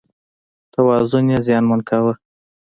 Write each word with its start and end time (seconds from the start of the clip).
توازن 0.73 1.25
یې 1.33 1.39
زیانمن 1.45 1.79
کاوه. 1.89 2.13